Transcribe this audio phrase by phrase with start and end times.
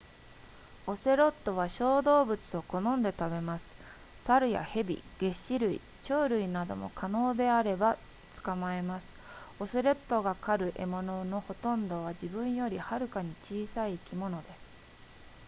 [0.87, 3.75] オセロットは小動物を好んで食べます
[4.17, 7.97] 猿や蛇げっ歯類鳥類なども可能であれば
[8.43, 9.13] 捕まえます
[9.59, 14.75] オセロットが狩る獲物のほとんどは自分よりもはるかに小さい生き物です